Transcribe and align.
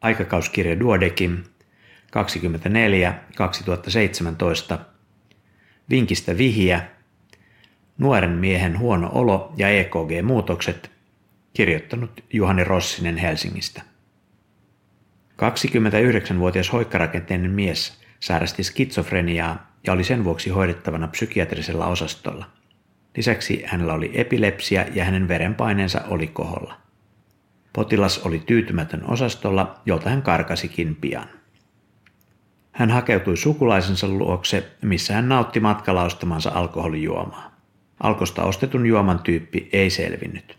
aikakauskirja 0.00 0.80
Duodekim 0.80 1.38
24 2.10 3.14
2017, 3.36 4.78
Vinkistä 5.90 6.38
vihiä, 6.38 6.86
Nuoren 7.98 8.30
miehen 8.30 8.78
huono 8.78 9.10
olo 9.12 9.52
ja 9.56 9.68
EKG-muutokset, 9.68 10.90
kirjoittanut 11.52 12.24
Juhani 12.32 12.64
Rossinen 12.64 13.16
Helsingistä. 13.16 13.82
29-vuotias 15.42 16.72
hoikkarakenteinen 16.72 17.50
mies 17.50 18.00
sairasti 18.20 18.62
skitsofreniaa 18.62 19.72
ja 19.86 19.92
oli 19.92 20.04
sen 20.04 20.24
vuoksi 20.24 20.50
hoidettavana 20.50 21.08
psykiatrisella 21.08 21.86
osastolla. 21.86 22.50
Lisäksi 23.16 23.62
hänellä 23.66 23.94
oli 23.94 24.10
epilepsia 24.14 24.84
ja 24.94 25.04
hänen 25.04 25.28
verenpaineensa 25.28 26.00
oli 26.08 26.26
koholla. 26.26 26.89
Potilas 27.72 28.18
oli 28.18 28.42
tyytymätön 28.46 29.10
osastolla, 29.10 29.80
jolta 29.86 30.10
hän 30.10 30.22
karkasikin 30.22 30.96
pian. 30.96 31.28
Hän 32.72 32.90
hakeutui 32.90 33.36
sukulaisensa 33.36 34.08
luokse, 34.08 34.70
missä 34.82 35.14
hän 35.14 35.28
nautti 35.28 35.60
matkalla 35.60 36.02
ostamansa 36.04 36.50
alkoholijuomaa. 36.54 37.56
Alkosta 38.02 38.44
ostetun 38.44 38.86
juoman 38.86 39.18
tyyppi 39.18 39.68
ei 39.72 39.90
selvinnyt. 39.90 40.58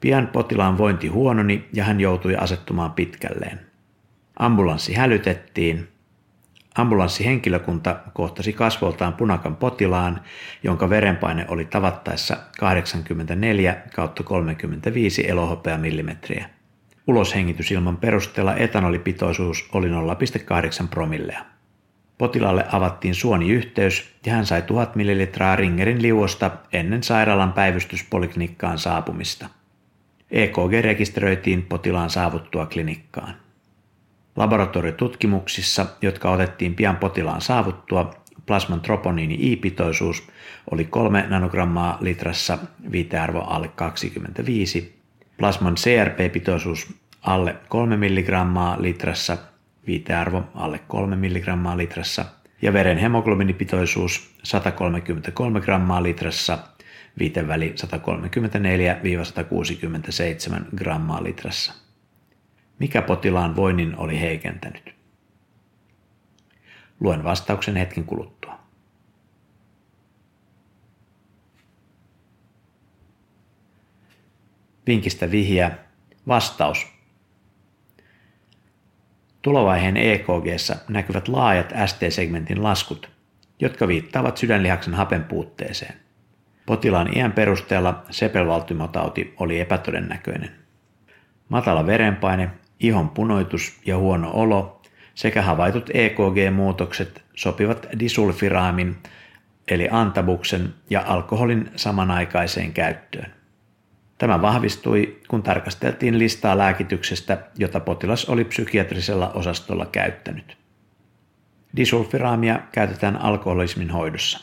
Pian 0.00 0.26
potilaan 0.26 0.78
vointi 0.78 1.08
huononi 1.08 1.68
ja 1.72 1.84
hän 1.84 2.00
joutui 2.00 2.36
asettumaan 2.36 2.92
pitkälleen. 2.92 3.60
Ambulanssi 4.38 4.94
hälytettiin. 4.94 5.88
Ambulanssihenkilökunta 6.76 7.96
kohtasi 8.12 8.52
kasvoltaan 8.52 9.14
punakan 9.14 9.56
potilaan, 9.56 10.20
jonka 10.62 10.90
verenpaine 10.90 11.44
oli 11.48 11.64
tavattaessa 11.64 12.36
84 12.58 13.76
kautta 13.94 14.22
35 14.22 15.26
millimetriä. 15.76 16.50
Uloshengitysilman 17.06 17.96
perusteella 17.96 18.56
etanolipitoisuus 18.56 19.68
oli 19.72 19.88
0,8 19.88 19.94
promillea. 20.90 21.44
Potilaalle 22.18 22.64
avattiin 22.72 23.14
suoniyhteys 23.14 24.14
ja 24.26 24.32
hän 24.32 24.46
sai 24.46 24.62
1000 24.62 24.96
ml 24.96 25.56
Ringerin 25.56 26.02
liuosta 26.02 26.50
ennen 26.72 27.02
sairaalan 27.02 27.52
päivystyspoliklinikkaan 27.52 28.78
saapumista. 28.78 29.48
EKG 30.30 30.72
rekisteröitiin 30.80 31.62
potilaan 31.62 32.10
saavuttua 32.10 32.66
klinikkaan. 32.66 33.45
Laboratoriotutkimuksissa, 34.36 35.86
jotka 36.02 36.30
otettiin 36.30 36.74
pian 36.74 36.96
potilaan 36.96 37.40
saavuttua, 37.40 38.14
plasman 38.46 38.80
troponiini-I-pitoisuus 38.80 40.28
oli 40.70 40.84
3 40.84 41.26
nanogrammaa 41.28 41.98
litrassa, 42.00 42.58
viitearvo 42.92 43.40
alle 43.40 43.68
25, 43.68 44.94
plasman 45.36 45.74
CRP-pitoisuus 45.74 46.94
alle 47.22 47.56
3 47.68 47.96
milligrammaa 47.96 48.82
litrassa, 48.82 49.38
viitearvo 49.86 50.44
alle 50.54 50.80
3 50.88 51.16
milligrammaa 51.16 51.76
litrassa. 51.76 52.24
Ja 52.62 52.72
veren 52.72 52.98
hemoglobinipitoisuus 52.98 54.34
133 54.42 55.60
grammaa 55.60 56.02
litrassa, 56.02 56.58
viiteväli 57.18 57.74
134-167 57.74 57.82
grammaa 60.76 61.22
litrassa. 61.22 61.85
Mikä 62.78 63.02
potilaan 63.02 63.56
voinnin 63.56 63.96
oli 63.96 64.20
heikentänyt? 64.20 64.94
Luen 67.00 67.24
vastauksen 67.24 67.76
hetken 67.76 68.04
kuluttua. 68.04 68.58
Vinkistä 74.86 75.30
vihja. 75.30 75.70
Vastaus. 76.28 76.86
Tulovaiheen 79.42 79.96
ekg 79.96 80.26
näkyvät 80.88 81.28
laajat 81.28 81.72
ST-segmentin 81.86 82.62
laskut, 82.62 83.10
jotka 83.60 83.88
viittaavat 83.88 84.36
sydänlihaksen 84.36 84.94
hapen 84.94 85.24
puutteeseen. 85.24 85.94
Potilaan 86.66 87.16
iän 87.16 87.32
perusteella 87.32 88.02
sepelvaltimotauti 88.10 89.34
oli 89.40 89.60
epätodennäköinen. 89.60 90.52
Matala 91.48 91.86
verenpaine, 91.86 92.50
ihon 92.80 93.08
punoitus 93.08 93.80
ja 93.86 93.96
huono 93.96 94.30
olo 94.34 94.82
sekä 95.14 95.42
havaitut 95.42 95.90
EKG-muutokset 95.94 97.24
sopivat 97.34 97.86
disulfiraamin 97.98 98.96
eli 99.68 99.88
antabuksen 99.90 100.74
ja 100.90 101.04
alkoholin 101.06 101.70
samanaikaiseen 101.76 102.72
käyttöön. 102.72 103.32
Tämä 104.18 104.42
vahvistui, 104.42 105.20
kun 105.28 105.42
tarkasteltiin 105.42 106.18
listaa 106.18 106.58
lääkityksestä, 106.58 107.38
jota 107.58 107.80
potilas 107.80 108.24
oli 108.24 108.44
psykiatrisella 108.44 109.30
osastolla 109.30 109.86
käyttänyt. 109.86 110.56
Disulfiraamia 111.76 112.60
käytetään 112.72 113.16
alkoholismin 113.16 113.90
hoidossa. 113.90 114.40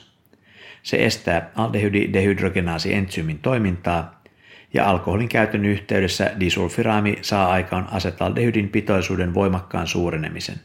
Se 0.83 1.05
estää 1.05 1.51
aldehydidehydrogenaasi-entsyymin 1.55 3.39
toimintaa 3.39 4.22
ja 4.73 4.89
alkoholin 4.89 5.29
käytön 5.29 5.65
yhteydessä 5.65 6.31
disulfiraami 6.39 7.17
saa 7.21 7.51
aikaan 7.51 7.87
asetaldehydin 7.91 8.69
pitoisuuden 8.69 9.33
voimakkaan 9.33 9.87
suurenemisen. 9.87 10.55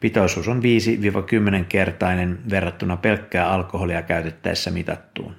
Pitoisuus 0.00 0.48
on 0.48 0.62
5-10 1.62 1.64
kertainen 1.68 2.38
verrattuna 2.50 2.96
pelkkää 2.96 3.50
alkoholia 3.50 4.02
käytettäessä 4.02 4.70
mitattuun. 4.70 5.34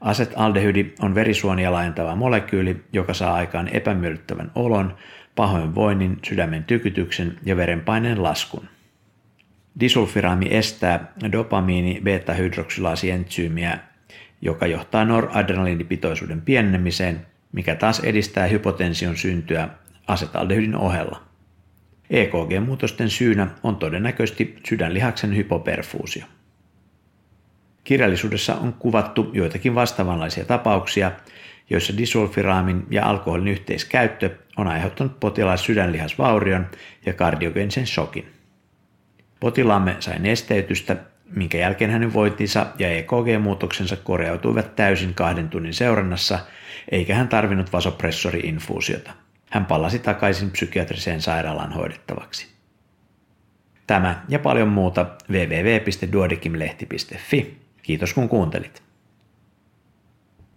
Asetaldehydi 0.00 0.92
on 1.00 1.14
verisuonia 1.14 1.72
laajentava 1.72 2.16
molekyyli, 2.16 2.84
joka 2.92 3.14
saa 3.14 3.34
aikaan 3.34 3.68
epämiellyttävän 3.68 4.50
olon, 4.54 4.96
pahoinvoinnin, 5.36 6.18
sydämen 6.24 6.64
tykytyksen 6.64 7.38
ja 7.44 7.56
verenpaineen 7.56 8.22
laskun. 8.22 8.68
Disulfiraami 9.80 10.46
estää 10.50 11.12
dopamiini 11.32 12.00
beta-hydroksilaasientsyymiä, 12.04 13.78
joka 14.40 14.66
johtaa 14.66 15.04
noradrenaliinipitoisuuden 15.04 16.40
pienenemiseen, 16.40 17.26
mikä 17.52 17.74
taas 17.74 18.00
edistää 18.00 18.46
hypotension 18.46 19.16
syntyä 19.16 19.68
asetaldehydin 20.06 20.76
ohella. 20.76 21.22
EKG-muutosten 22.10 23.10
syynä 23.10 23.46
on 23.62 23.76
todennäköisesti 23.76 24.56
sydänlihaksen 24.68 25.36
hypoperfuusio. 25.36 26.24
Kirjallisuudessa 27.84 28.54
on 28.54 28.72
kuvattu 28.72 29.30
joitakin 29.32 29.74
vastaavanlaisia 29.74 30.44
tapauksia, 30.44 31.12
joissa 31.70 31.96
disulfiraamin 31.96 32.86
ja 32.90 33.06
alkoholin 33.06 33.48
yhteiskäyttö 33.48 34.30
on 34.56 34.68
aiheuttanut 34.68 35.20
potilaan 35.20 35.58
sydänlihasvaurion 35.58 36.66
ja 37.06 37.12
kardiogenisen 37.12 37.86
shokin. 37.86 38.26
Potilaamme 39.40 39.96
sai 40.00 40.18
nesteytystä, 40.18 40.96
minkä 41.36 41.58
jälkeen 41.58 41.90
hänen 41.90 42.12
vointinsa 42.12 42.66
ja 42.78 42.90
EKG-muutoksensa 42.90 43.96
korjautuivat 43.96 44.76
täysin 44.76 45.14
kahden 45.14 45.48
tunnin 45.48 45.74
seurannassa, 45.74 46.38
eikä 46.90 47.14
hän 47.14 47.28
tarvinnut 47.28 47.72
vasopressori-infuusiota. 47.72 49.10
Hän 49.50 49.66
palasi 49.66 49.98
takaisin 49.98 50.50
psykiatriseen 50.50 51.20
sairaalaan 51.20 51.72
hoidettavaksi. 51.72 52.48
Tämä 53.86 54.24
ja 54.28 54.38
paljon 54.38 54.68
muuta 54.68 55.06
www.duodekimlehti.fi. 55.30 57.58
Kiitos 57.82 58.14
kun 58.14 58.28
kuuntelit. 58.28 58.87